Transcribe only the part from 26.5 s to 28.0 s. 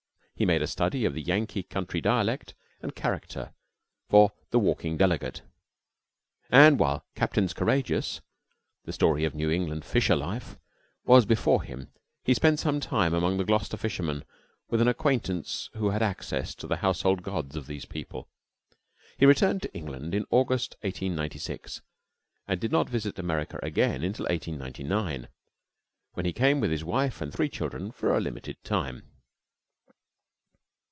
with his wife and three children